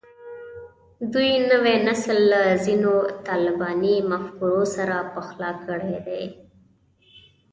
[1.11, 2.93] دوی نوی نسل له ځینو
[3.27, 6.23] طالباني مفکورو سره پخلا کړی دی